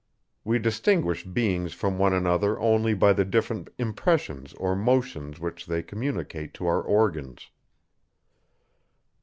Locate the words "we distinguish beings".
0.43-1.73